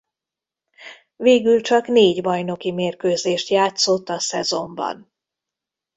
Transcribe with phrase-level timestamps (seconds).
[1.15, 5.13] Végül csak négy bajnoki mérkőzést játszott a szezonban.